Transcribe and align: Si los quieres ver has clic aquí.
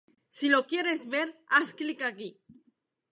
Si 0.35 0.49
los 0.49 0.65
quieres 0.65 1.05
ver 1.13 1.29
has 1.45 1.75
clic 1.75 2.01
aquí. 2.09 2.35